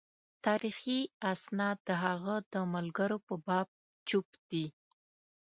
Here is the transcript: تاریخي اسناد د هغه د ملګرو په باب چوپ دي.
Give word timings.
تاریخي 0.45 0.99
اسناد 1.31 1.77
د 1.87 1.89
هغه 2.03 2.35
د 2.53 2.55
ملګرو 2.73 3.17
په 3.27 3.35
باب 3.47 3.67
چوپ 4.09 4.27
دي. 4.49 4.65